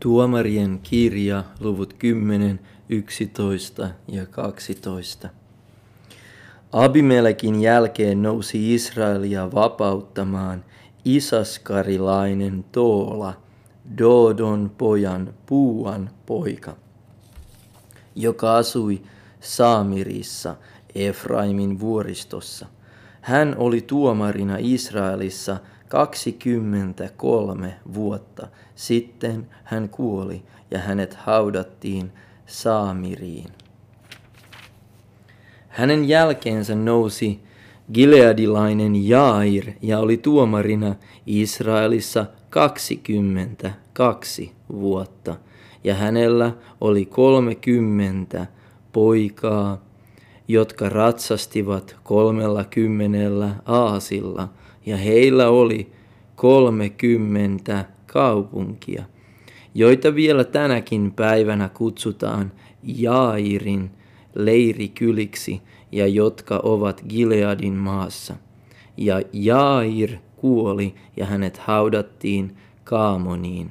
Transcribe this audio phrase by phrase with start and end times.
[0.00, 5.28] Tuomarien kirja, luvut 10, 11 ja 12.
[6.72, 10.64] Abimelekin jälkeen nousi Israelia vapauttamaan
[11.04, 13.34] isaskarilainen Toola,
[13.98, 16.76] Doodon pojan Puuan poika,
[18.14, 19.02] joka asui
[19.40, 20.56] Saamirissa,
[20.94, 22.66] Efraimin vuoristossa.
[23.20, 25.56] Hän oli tuomarina Israelissa
[25.88, 28.48] 23 vuotta.
[28.74, 32.12] Sitten hän kuoli ja hänet haudattiin
[32.46, 33.48] Saamiriin.
[35.68, 37.40] Hänen jälkeensä nousi
[37.92, 40.94] Gileadilainen Jair ja oli tuomarina
[41.26, 45.36] Israelissa 22 vuotta.
[45.84, 48.46] Ja hänellä oli 30
[48.92, 49.84] poikaa,
[50.48, 54.48] jotka ratsastivat kolmella kymmenellä aasilla,
[54.86, 55.92] ja heillä oli
[56.36, 59.04] kolmekymmentä kaupunkia,
[59.74, 63.90] joita vielä tänäkin päivänä kutsutaan Jairin
[64.34, 68.36] leirikyliksi ja jotka ovat Gileadin maassa.
[68.96, 73.70] Ja Jair kuoli ja hänet haudattiin Kaamoniin.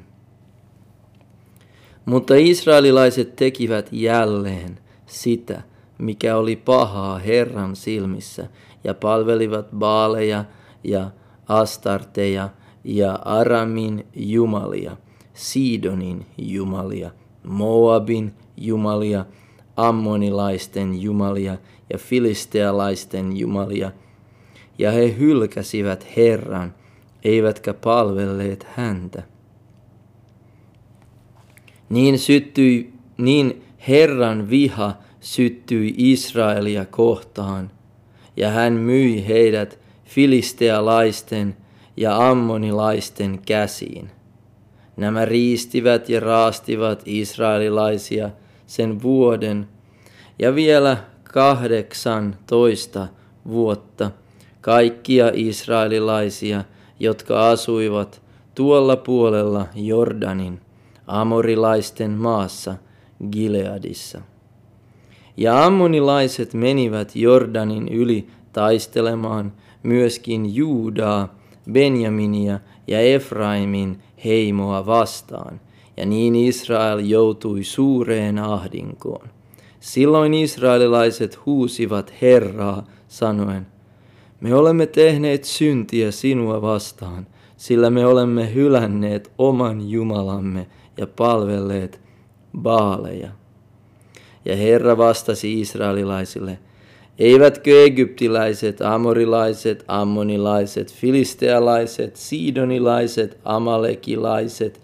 [2.05, 5.61] Mutta israelilaiset tekivät jälleen sitä,
[5.97, 8.47] mikä oli pahaa Herran silmissä,
[8.83, 10.45] ja palvelivat baaleja
[10.85, 11.11] ja
[11.47, 12.49] astarteja
[12.83, 14.97] ja Aramin jumalia,
[15.33, 17.11] Sidonin jumalia,
[17.43, 19.25] Moabin jumalia,
[19.75, 21.57] ammonilaisten jumalia
[21.93, 23.91] ja filistealaisten jumalia,
[24.79, 26.73] ja he hylkäsivät Herran,
[27.23, 29.23] eivätkä palvelleet häntä.
[31.89, 37.71] Niin syttyi, niin Herran viha syttyi Israelia kohtaan,
[38.37, 41.57] ja hän myi heidät filistealaisten
[41.97, 44.11] ja ammonilaisten käsiin.
[44.97, 48.29] Nämä riistivät ja raastivat israelilaisia
[48.67, 49.67] sen vuoden
[50.39, 53.07] ja vielä kahdeksan toista
[53.47, 54.11] vuotta
[54.61, 56.63] kaikkia israelilaisia,
[56.99, 58.21] jotka asuivat
[58.55, 60.61] tuolla puolella Jordanin
[61.07, 62.75] amorilaisten maassa
[63.31, 64.21] Gileadissa.
[65.37, 69.53] Ja ammonilaiset menivät Jordanin yli taistelemaan
[69.85, 71.35] myöskin Juudaa,
[71.71, 75.61] Benjaminia ja Efraimin heimoa vastaan,
[75.97, 79.27] ja niin Israel joutui suureen ahdinkoon.
[79.79, 83.67] Silloin israelilaiset huusivat Herraa sanoen,
[84.41, 90.67] me olemme tehneet syntiä sinua vastaan, sillä me olemme hylänneet oman Jumalamme
[90.97, 92.01] ja palvelleet
[92.57, 93.29] baaleja.
[94.45, 96.59] Ja Herra vastasi israelilaisille,
[97.19, 104.81] eivätkö egyptiläiset, amorilaiset, ammonilaiset, filistealaiset, sidonilaiset, amalekilaiset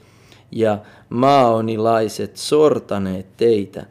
[0.52, 3.86] ja maonilaiset sortaneet teitä?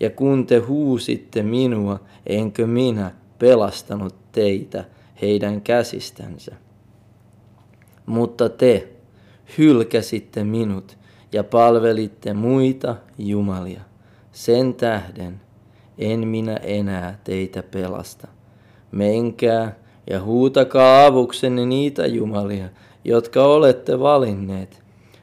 [0.00, 4.84] Ja kun te huusitte minua, enkö minä pelastanut teitä
[5.22, 6.52] heidän käsistänsä?
[8.06, 8.88] Mutta te
[9.58, 10.98] hylkäsitte minut
[11.32, 13.80] ja palvelitte muita jumalia.
[14.32, 15.40] Sen tähden
[15.98, 18.28] en minä enää teitä pelasta.
[18.92, 19.76] Menkää
[20.10, 22.68] ja huutakaa avuksenne niitä jumalia,
[23.04, 24.82] jotka olette valinneet.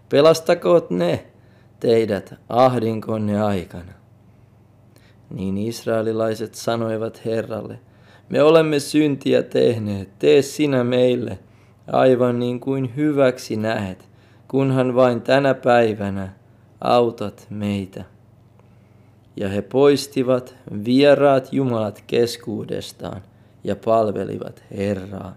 [0.10, 1.26] Pelastakoot ne
[1.80, 3.94] teidät ahdinkonne aikana.
[5.30, 7.80] Niin israelilaiset sanoivat Herralle,
[8.30, 11.40] me olemme syntiä tehneet, tee sinä meille,
[11.88, 14.10] aivan niin kuin hyväksi näet,
[14.48, 16.34] kunhan vain tänä päivänä
[16.82, 18.04] autat meitä.
[19.36, 20.56] Ja he poistivat
[20.86, 23.22] vieraat jumalat keskuudestaan
[23.64, 25.36] ja palvelivat Herraa.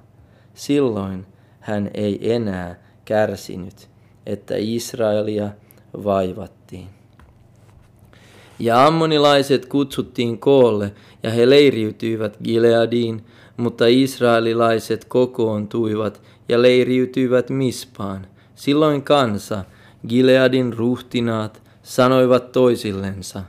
[0.55, 1.27] Silloin
[1.61, 3.89] hän ei enää kärsinyt,
[4.27, 5.49] että Israelia
[6.05, 6.89] vaivattiin.
[8.59, 13.25] Ja ammonilaiset kutsuttiin koolle, ja he leiriytyivät Gileadiin,
[13.57, 18.27] mutta israelilaiset kokoontuivat ja leiriytyivät Mispaan.
[18.55, 19.65] Silloin kansa,
[20.09, 23.43] Gileadin ruhtinaat, sanoivat toisillensa,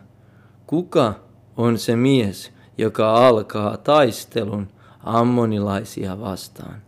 [0.75, 1.13] kuka
[1.57, 4.67] on se mies, joka alkaa taistelun
[5.03, 6.81] ammonilaisia vastaan?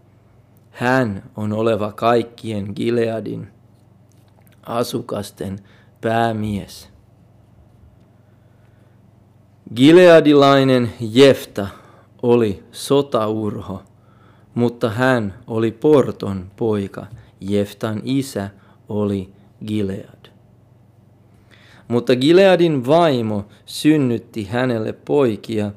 [0.72, 3.48] Hän on oleva kaikkien Gileadin
[4.64, 5.60] asukasten
[6.02, 6.90] päämies.
[9.76, 11.68] Gileadilainen Jefta
[12.22, 13.84] oli sotaurho,
[14.56, 17.06] mutta hän oli Porton poika.
[17.42, 18.50] Jeftan isä
[18.90, 19.34] oli
[19.68, 20.37] Gilead.
[21.88, 25.72] Mutta Gileadin vaimo synnytti hänelle poikia,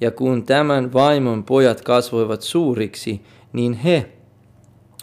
[0.00, 3.22] ja kun tämän vaimon pojat kasvoivat suuriksi,
[3.52, 4.12] niin he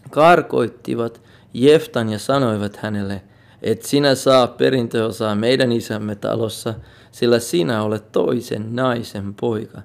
[0.09, 1.21] karkoittivat
[1.53, 3.21] Jeftan ja sanoivat hänelle,
[3.61, 6.73] et sinä saa perintöosaa meidän isämme talossa,
[7.11, 9.81] sillä sinä olet toisen naisen poika.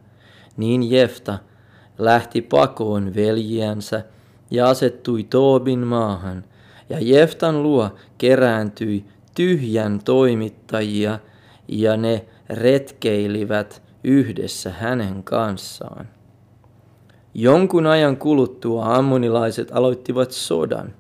[0.56, 1.38] Niin Jefta
[1.98, 4.04] lähti pakoon veljiänsä
[4.50, 6.44] ja asettui Toobin maahan,
[6.88, 9.04] ja Jeftan luo kerääntyi
[9.34, 11.18] tyhjän toimittajia,
[11.68, 16.08] ja ne retkeilivät yhdessä hänen kanssaan.
[17.34, 20.94] Jonkun ajan kuluttua ammonilaiset aloittivat sodan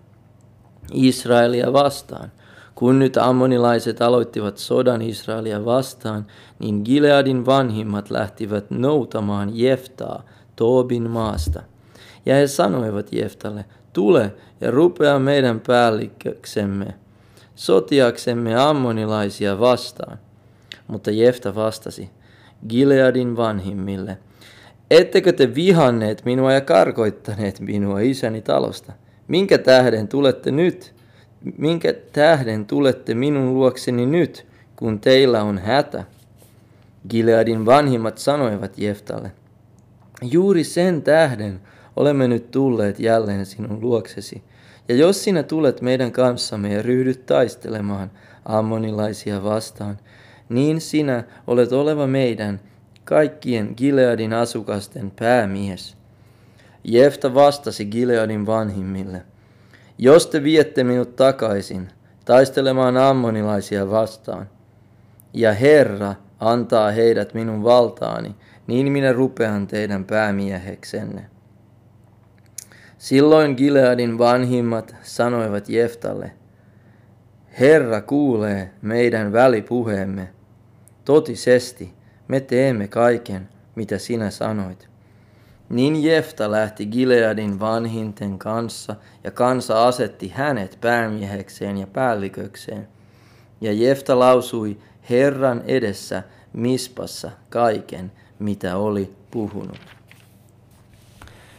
[0.92, 2.32] Israelia vastaan.
[2.74, 6.26] Kun nyt ammonilaiset aloittivat sodan Israelia vastaan,
[6.58, 10.22] niin Gileadin vanhimmat lähtivät noutamaan Jeftaa
[10.56, 11.62] Toobin maasta.
[12.26, 16.94] Ja he sanoivat Jeftalle, tule ja rupea meidän päälliköksemme,
[17.54, 20.18] sotiaksemme ammonilaisia vastaan.
[20.86, 22.10] Mutta Jefta vastasi
[22.68, 24.18] Gileadin vanhimmille,
[24.90, 28.92] ettekö te vihanneet minua ja karkoittaneet minua isäni talosta?
[29.28, 30.94] Minkä tähden tulette nyt?
[31.58, 34.46] Minkä tähden tulette minun luokseni nyt,
[34.76, 36.04] kun teillä on hätä?
[37.08, 39.32] Gileadin vanhimmat sanoivat Jeftalle,
[40.22, 41.60] juuri sen tähden
[41.96, 44.42] olemme nyt tulleet jälleen sinun luoksesi.
[44.88, 48.10] Ja jos sinä tulet meidän kanssamme ja ryhdyt taistelemaan
[48.44, 49.98] ammonilaisia vastaan,
[50.48, 52.60] niin sinä olet oleva meidän
[53.04, 55.96] kaikkien Gileadin asukasten päämies.
[56.84, 59.22] Jefta vastasi Gileadin vanhimmille,
[59.98, 61.88] jos te viette minut takaisin
[62.24, 64.48] taistelemaan ammonilaisia vastaan,
[65.32, 68.34] ja Herra antaa heidät minun valtaani,
[68.66, 71.33] niin minä rupean teidän päämieheksenne.
[73.04, 76.32] Silloin Gileadin vanhimmat sanoivat Jeftalle,
[77.60, 80.28] Herra kuulee meidän välipuheemme.
[81.04, 81.92] Totisesti
[82.28, 84.88] me teemme kaiken, mitä sinä sanoit.
[85.68, 92.88] Niin Jefta lähti Gileadin vanhinten kanssa, ja kansa asetti hänet päämiehekseen ja päällikökseen.
[93.60, 94.78] Ja Jefta lausui
[95.10, 96.22] Herran edessä
[96.52, 99.93] Mispassa kaiken, mitä oli puhunut.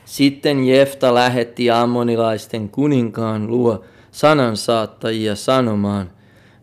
[0.06, 6.12] Sitten Jefta lähetti ammonilaisten kuninkaan luo sanansaattajia sanomaan,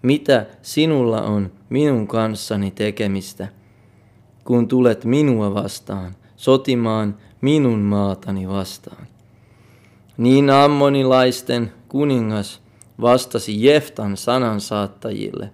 [0.02, 3.48] mitä sinulla on minun kanssani tekemistä,
[4.44, 9.06] kun tulet minua vastaan, sotimaan minun maatani vastaan.
[10.16, 12.62] Niin ammonilaisten kuningas
[13.00, 15.50] vastasi Jeftan sanansaattajille,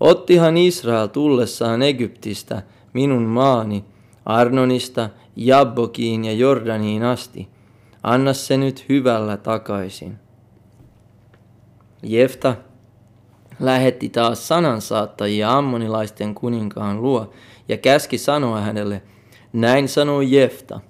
[0.00, 2.62] ottihan Israel tullessaan Egyptistä
[2.92, 3.84] minun maani,
[4.24, 7.48] Arnonista, Jabbokiin ja Jordaniin asti,
[8.02, 10.16] anna se nyt hyvällä takaisin.
[12.02, 12.54] Jefta
[13.60, 17.32] lähetti taas sanansaattajia ammonilaisten kuninkaan luo
[17.68, 19.02] ja käski sanoa hänelle,
[19.52, 20.80] näin sanoi Jefta,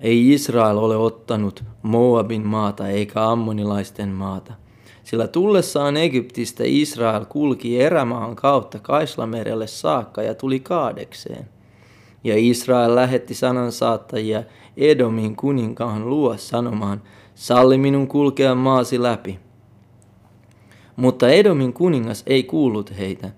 [0.00, 4.52] ei Israel ole ottanut Moabin maata eikä ammonilaisten maata.
[5.04, 11.48] Sillä tullessaan Egyptistä Israel kulki erämaan kautta Kaislamerelle saakka ja tuli kaadekseen.
[12.24, 14.42] Ja Israel lähetti sanansaattajia
[14.76, 17.02] Edomin kuninkaan luo sanomaan,
[17.34, 19.38] salli minun kulkea maasi läpi.
[20.96, 23.30] Mutta Edomin kuningas ei kuullut heitä,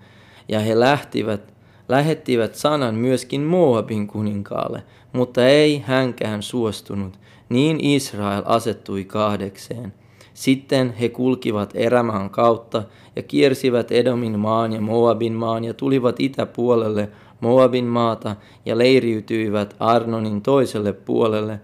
[0.49, 1.53] ja he lähtivät,
[1.89, 4.83] lähettivät sanan myöskin Moabin kuninkaalle,
[5.13, 7.19] mutta ei hänkään suostunut,
[7.49, 9.93] niin Israel asettui kahdekseen.
[10.33, 12.83] Sitten he kulkivat erämaan kautta
[13.15, 17.09] ja kiersivät Edomin maan ja Moabin maan ja tulivat itäpuolelle
[17.43, 18.35] Moabin maata
[18.65, 21.59] ja leiriytyivät Arnonin toiselle puolelle.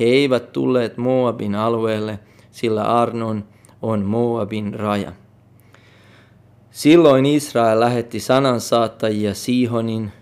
[0.00, 2.18] He eivät tulleet Moabin alueelle,
[2.50, 3.44] sillä Arnon
[3.82, 5.12] on Moabin raja.
[6.70, 10.12] Silloin Israel lähetti sanansaattajia Sihonin,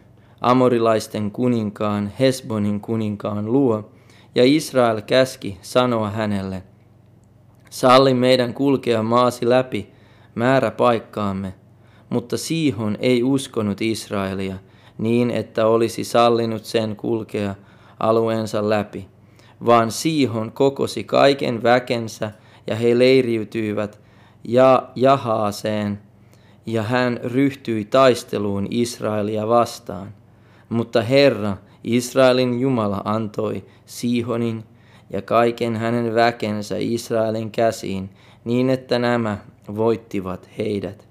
[0.41, 3.91] amorilaisten kuninkaan, Hesbonin kuninkaan luo,
[4.35, 6.63] ja Israel käski sanoa hänelle,
[7.71, 9.91] salli meidän kulkea maasi läpi,
[10.35, 11.55] määrä paikkaamme,
[12.11, 14.57] mutta Sihon ei uskonut Israelia
[14.99, 17.55] niin, että olisi sallinut sen kulkea
[18.01, 19.09] alueensa läpi,
[19.67, 22.31] vaan Sihon kokosi kaiken väkensä
[22.67, 24.01] ja he leiriytyivät
[24.45, 26.01] ja Jahaaseen,
[26.67, 30.15] ja hän ryhtyi taisteluun Israelia vastaan.
[30.69, 34.65] Mutta Herra, Israelin Jumala, antoi Sihonin
[35.11, 38.11] ja kaiken hänen väkensä Israelin käsiin,
[38.45, 39.39] niin että nämä
[39.77, 41.08] voittivat heidät.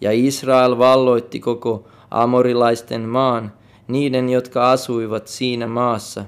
[0.00, 3.52] Ja Israel valloitti koko amorilaisten maan,
[3.88, 6.24] niiden, jotka asuivat siinä maassa,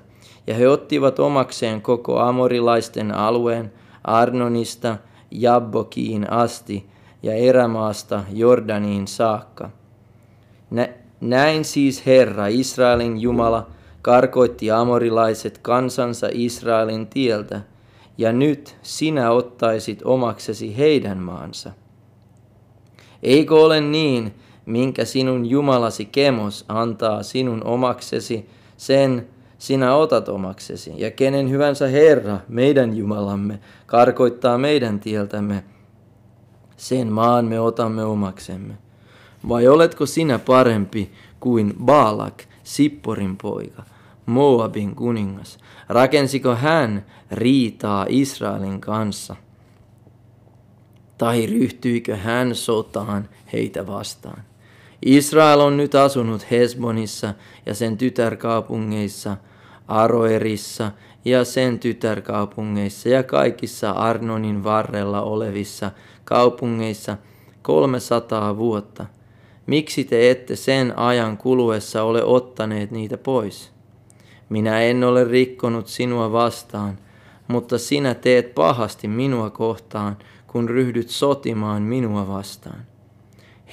[0.47, 3.73] ja he ottivat omakseen koko amorilaisten alueen
[4.05, 4.97] Arnonista
[5.31, 6.87] Jabbokiin asti
[7.23, 9.71] ja erämaasta Jordaniin saakka.
[11.21, 13.67] Näin siis Herra, Israelin Jumala,
[14.03, 17.61] karkoitti amorilaiset kansansa Israelin tieltä,
[18.19, 21.73] ja nyt sinä ottaisit omaksesi heidän maansa.
[23.23, 24.35] Eikö ole niin,
[24.67, 32.39] minkä sinun Jumalasi Kemos antaa sinun omaksesi, sen sinä otat omaksesi, ja kenen hyvänsä Herra,
[32.49, 35.65] meidän Jumalamme, karkoittaa meidän tieltämme,
[36.77, 38.75] sen maan me otamme omaksemme.
[39.49, 43.83] Vai oletko sinä parempi kuin Baalak, Sipporin poika,
[44.27, 45.59] Moabin kuningas?
[45.89, 49.37] Rakensiko hän riitaa Israelin kanssa?
[51.21, 54.43] Tai ryhtyikö hän sotaan heitä vastaan?
[55.07, 57.35] Israel on nyt asunut Hesbonissa
[57.67, 59.37] ja sen tytärkaupungeissa,
[59.89, 60.93] Aroerissa
[61.25, 65.91] ja sen tytärkaupungeissa ja kaikissa Arnonin varrella olevissa
[66.25, 67.17] kaupungeissa
[67.63, 69.07] 300 vuotta.
[69.67, 73.73] Miksi te ette sen ajan kuluessa ole ottaneet niitä pois?
[74.49, 76.99] Minä en ole rikkonut sinua vastaan,
[77.49, 80.17] mutta sinä teet pahasti minua kohtaan,
[80.53, 82.83] kun ryhdyt sotimaan minua vastaan.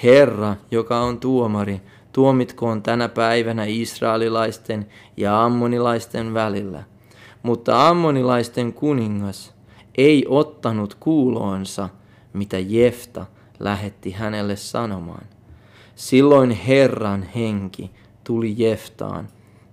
[0.03, 1.81] Herra, joka on tuomari,
[2.11, 4.85] tuomitkoon tänä päivänä israelilaisten
[5.17, 6.83] ja ammonilaisten välillä.
[7.43, 9.55] Mutta ammonilaisten kuningas
[9.97, 11.89] ei ottanut kuuloonsa,
[12.33, 13.25] mitä Jefta
[13.59, 15.25] lähetti hänelle sanomaan.
[15.95, 17.91] Silloin Herran henki
[18.23, 19.27] tuli Jeftaan,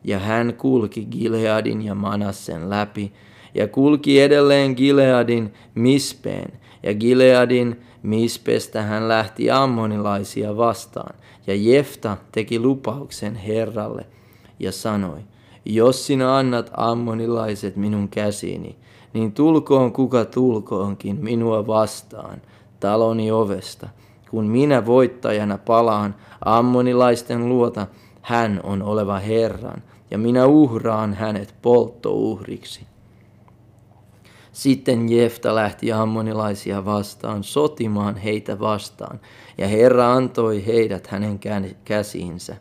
[0.04, 3.12] ja hän kulki Gileadin ja Manassen läpi,
[3.54, 6.52] ja kulki edelleen Gileadin Mispeen,
[6.84, 11.14] ja Gileadin Mispestä hän lähti ammonilaisia vastaan,
[11.46, 14.06] ja Jefta teki lupauksen Herralle
[14.60, 15.18] ja sanoi,
[15.64, 18.76] jos sinä annat ammonilaiset minun käsiini,
[19.12, 22.42] niin tulkoon kuka tulkoonkin minua vastaan
[22.80, 23.88] taloni ovesta.
[24.30, 26.14] Kun minä voittajana palaan
[26.44, 27.86] ammonilaisten luota,
[28.22, 32.86] hän on oleva Herran, ja minä uhraan hänet polttouhriksi.
[34.54, 39.20] Sitten Jefta lähti ammonilaisia vastaan, sotimaan heitä vastaan,
[39.58, 41.40] ja Herra antoi heidät hänen
[41.84, 42.56] käsiinsä.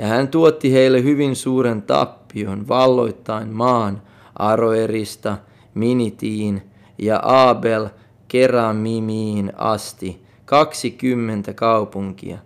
[0.00, 4.02] Ja hän tuotti heille hyvin suuren tappion, valloittain maan
[4.38, 5.38] Aroerista,
[5.74, 6.62] Minitiin
[6.98, 7.88] ja Abel
[8.28, 12.38] Keramimiin asti, kaksikymmentä kaupunkia.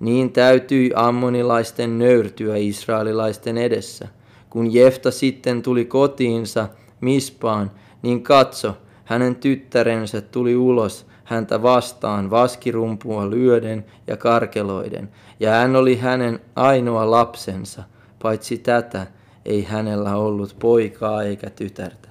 [0.00, 4.08] Niin täytyi ammonilaisten nöyrtyä israelilaisten edessä.
[4.50, 6.68] Kun Jefta sitten tuli kotiinsa
[7.00, 7.70] Mispaan,
[8.02, 15.08] niin katso, hänen tyttärensä tuli ulos häntä vastaan vaskirumpua lyöden ja karkeloiden,
[15.40, 17.82] ja hän oli hänen ainoa lapsensa,
[18.22, 19.06] paitsi tätä
[19.44, 22.08] ei hänellä ollut poikaa eikä tytärtä.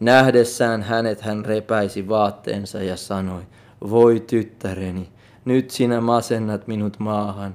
[0.00, 3.42] Nähdessään hänet hän repäisi vaatteensa ja sanoi,
[3.90, 5.08] voi tyttäreni,
[5.44, 7.54] nyt sinä masennat minut maahan,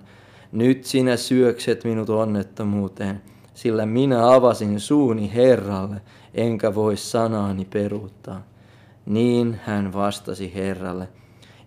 [0.51, 3.21] nyt sinä syökset minut onnettomuuteen,
[3.59, 6.01] sillä minä avasin suuni Herralle,
[6.33, 8.41] enkä voi sanaani peruuttaa.
[9.05, 11.07] Niin hän vastasi Herralle,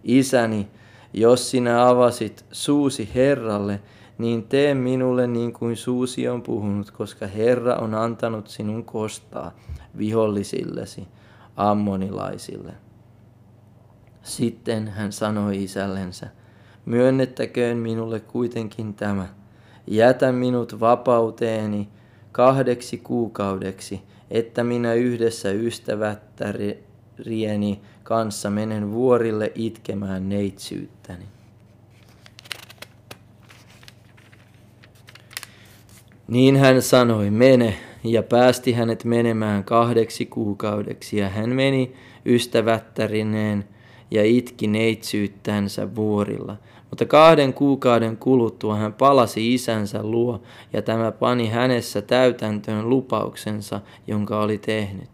[0.05, 0.69] Isäni,
[1.13, 3.81] jos sinä avasit suusi Herralle,
[4.19, 9.53] niin tee minulle niin kuin suusi on puhunut, koska Herra on antanut sinun kostaa
[9.99, 11.09] vihollisillesi,
[11.57, 12.73] ammonilaisille.
[14.23, 16.27] Sitten hän sanoi isällensä,
[16.85, 19.42] myönnettäköön minulle kuitenkin tämä,
[19.87, 21.89] jätä minut vapauteeni
[22.33, 31.25] kahdeksi kuukaudeksi, että minä yhdessä ystävättärieni kanssa menen vuorille itkemään neitsyyttäni.
[36.29, 41.95] Niin hän sanoi, mene, ja päästi hänet menemään kahdeksi kuukaudeksi, ja hän meni
[42.27, 43.65] ystävättärineen
[44.11, 46.57] ja itki neitsyyttänsä vuorilla.
[46.93, 54.41] Mutta kahden kuukauden kuluttua hän palasi isänsä luo, ja tämä pani hänessä täytäntöön lupauksensa, jonka
[54.41, 55.09] oli tehnyt.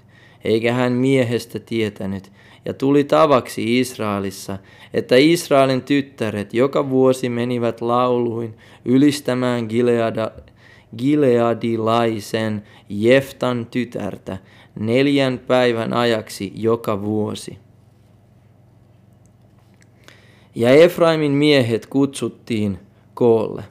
[0.44, 2.32] Eikä hän miehestä tietänyt,
[2.64, 4.58] ja tuli tavaksi Israelissa,
[4.94, 8.54] että Israelin tyttäret joka vuosi menivät lauluin
[8.84, 10.30] ylistämään Gileada,
[10.96, 14.38] Gileadilaisen Jeftan tytärtä
[14.78, 17.58] neljän päivän ajaksi joka vuosi.
[20.54, 22.78] Ja Efraimin miehet kutsuttiin
[23.14, 23.64] koolle,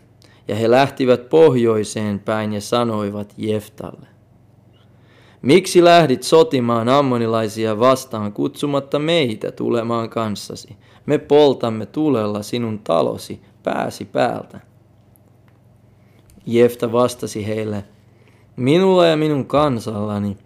[0.48, 4.08] ja he lähtivät pohjoiseen päin ja sanoivat Jeftalle.
[5.42, 10.76] Miksi lähdit sotimaan ammonilaisia vastaan kutsumatta meitä tulemaan kanssasi?
[11.06, 14.60] Me poltamme tulella sinun talosi pääsi päältä.
[16.46, 17.84] Jefta vastasi heille,
[18.56, 20.38] minulla ja minun kansallani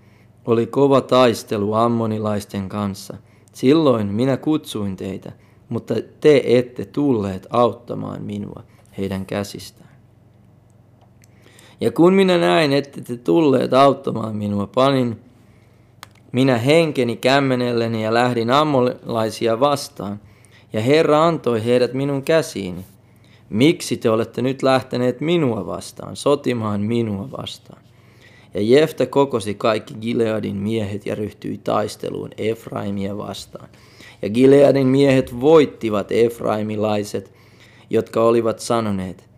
[0.45, 3.17] oli kova taistelu ammonilaisten kanssa.
[3.53, 5.31] Silloin minä kutsuin teitä,
[5.71, 8.63] mutta te ette tulleet auttamaan minua
[8.97, 9.89] heidän käsistään.
[11.81, 15.19] Ja kun minä näin, että te tulleet auttamaan minua, panin
[16.31, 20.19] minä henkeni kämmenelleni ja lähdin ammolaisia vastaan.
[20.73, 22.85] ja Herra antoi heidät minun käsiini.
[23.49, 27.80] Miksi te olette nyt lähteneet minua vastaan, sotimaan minua vastaan?
[28.53, 33.69] Ja Jeftä kokosi kaikki Gileadin miehet ja ryhtyi taisteluun Efraimia vastaan.
[34.21, 37.33] Ja Gileadin miehet voittivat Efraimilaiset,
[37.89, 39.29] jotka olivat sanoneet,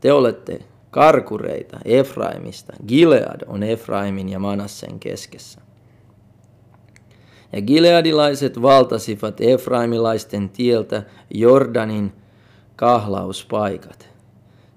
[0.00, 0.60] te olette
[0.90, 5.60] karkureita Efraimista, Gilead on Efraimin ja Manassen keskessä.
[7.52, 11.02] Ja gileadilaiset valtasivat Efraimilaisten tieltä
[11.34, 12.12] Jordanin
[12.76, 14.10] kahlauspaikat.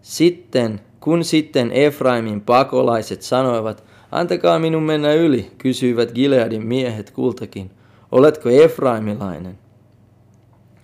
[0.02, 7.72] Sitten, kun sitten Efraimin pakolaiset sanoivat, antakaa minun mennä yli, kysyivät Gileadin miehet kultakin,
[8.12, 9.58] oletko Efraimilainen?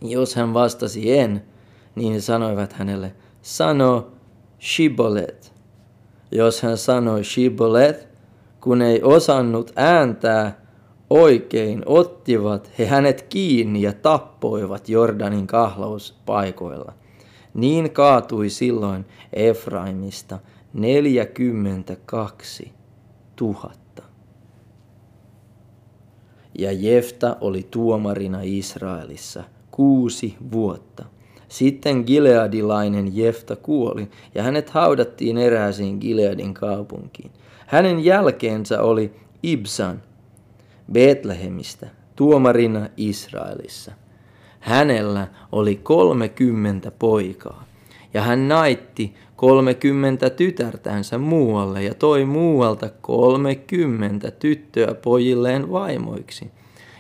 [0.02, 1.44] Jos hän vastasi en,
[1.96, 4.12] niin he sanoivat hänelle, sano
[4.62, 5.54] Shibolet.
[6.32, 8.08] Jos hän sanoi Shibolet,
[8.62, 10.62] kun ei osannut ääntää
[11.10, 16.94] oikein, ottivat he hänet kiinni ja tappoivat Jordanin kahlauspaikoilla.
[17.54, 20.40] Niin kaatui silloin Efraimista
[20.74, 22.72] 42
[23.42, 23.72] 000.
[26.60, 31.06] Ja Jefta oli tuomarina Israelissa kuusi vuotta.
[31.48, 37.32] Sitten Gileadilainen Jefta kuoli ja hänet haudattiin erääsiin Gileadin kaupunkiin.
[37.68, 39.14] Hänen jälkeensä oli
[39.44, 40.02] Ibsan
[40.92, 43.92] Betlehemistä tuomarina Israelissa.
[44.60, 47.70] Hänellä oli kolmekymmentä poikaa
[48.14, 56.52] ja hän naitti kolmekymmentä tytärtänsä muualle ja toi muualta kolmekymmentä tyttöä pojilleen vaimoiksi.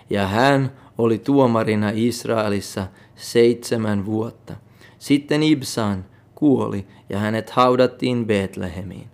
[0.09, 4.53] Ja hän oli tuomarina Israelissa seitsemän vuotta.
[4.99, 9.07] Sitten Ibsan kuoli ja hänet haudattiin Betlehemiin.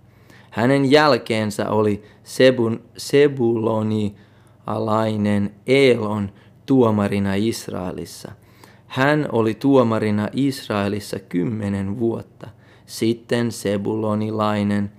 [0.50, 4.16] Hänen jälkeensä oli Sebun, Sebuloni
[4.66, 6.32] alainen Elon
[6.66, 8.32] tuomarina Israelissa.
[8.88, 12.48] Hän oli tuomarina Israelissa kymmenen vuotta.
[12.86, 14.92] Sitten Sebulonilainen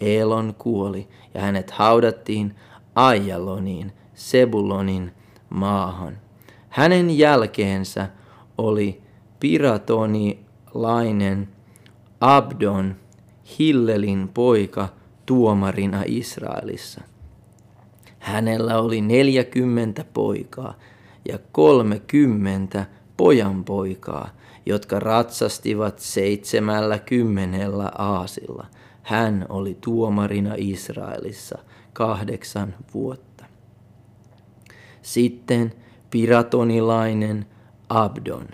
[0.00, 2.54] Elon kuoli ja hänet haudattiin
[2.94, 5.12] Aijaloniin, Sebulonin
[5.50, 6.18] maahan.
[6.68, 8.08] Hänen jälkeensä
[8.58, 9.02] oli
[9.40, 11.48] piratonilainen
[12.20, 12.96] Abdon,
[13.58, 14.88] Hillelin poika,
[15.26, 17.00] tuomarina Israelissa.
[18.18, 20.74] Hänellä oli neljäkymmentä poikaa
[21.28, 24.28] ja kolmekymmentä pojanpoikaa,
[24.66, 28.66] jotka ratsastivat seitsemällä kymmenellä aasilla.
[29.02, 31.58] Hän oli tuomarina Israelissa
[31.92, 33.44] kahdeksan vuotta.
[35.02, 35.72] Sitten
[36.10, 37.46] piratonilainen
[37.88, 38.48] Abdon,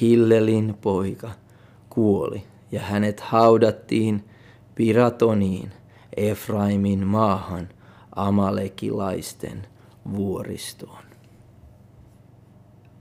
[0.00, 1.30] Hillelin poika,
[1.90, 2.42] kuoli
[2.72, 4.24] ja hänet haudattiin
[4.74, 5.72] Piratoniin,
[6.16, 7.68] Efraimin maahan,
[8.16, 9.66] amalekilaisten
[10.16, 11.05] vuoristoon.